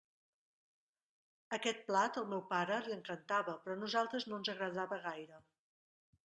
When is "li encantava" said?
2.87-3.55